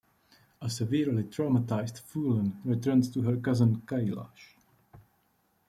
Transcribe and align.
A 0.63 0.67
severely 0.67 1.23
traumatised 1.25 1.99
Phoolan 2.01 2.55
returns 2.65 3.07
to 3.11 3.21
her 3.21 3.37
cousin 3.37 3.81
Kailash. 3.81 4.55